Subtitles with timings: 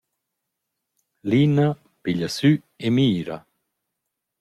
[1.29, 1.67] Lina
[2.01, 2.51] piglia sü
[2.85, 3.37] e mira.